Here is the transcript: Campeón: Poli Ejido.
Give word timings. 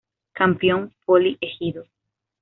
Campeón: 0.33 0.95
Poli 1.05 1.37
Ejido. 1.39 1.83